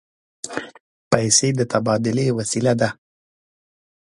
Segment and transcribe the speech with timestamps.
[1.11, 2.89] پیسې د تبادلې وسیله ده.